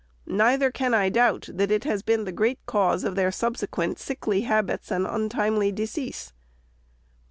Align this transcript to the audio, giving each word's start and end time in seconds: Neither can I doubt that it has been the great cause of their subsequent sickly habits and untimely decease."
Neither 0.25 0.71
can 0.71 0.95
I 0.95 1.09
doubt 1.09 1.47
that 1.53 1.69
it 1.69 1.83
has 1.83 2.01
been 2.01 2.23
the 2.25 2.31
great 2.31 2.57
cause 2.65 3.03
of 3.03 3.13
their 3.13 3.31
subsequent 3.31 3.99
sickly 3.99 4.41
habits 4.41 4.89
and 4.89 5.05
untimely 5.05 5.71
decease." 5.71 6.33